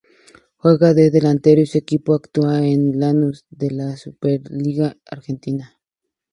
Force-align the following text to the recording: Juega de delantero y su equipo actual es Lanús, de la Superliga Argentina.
Juega 0.57 0.95
de 0.95 1.11
delantero 1.11 1.61
y 1.61 1.67
su 1.67 1.77
equipo 1.77 2.15
actual 2.15 2.65
es 2.65 2.79
Lanús, 2.95 3.45
de 3.51 3.69
la 3.69 3.95
Superliga 3.97 4.97
Argentina. 5.05 5.77